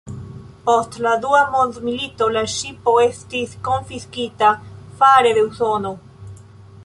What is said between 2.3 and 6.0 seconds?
la ŝipo estis konfiskita fare de Usono.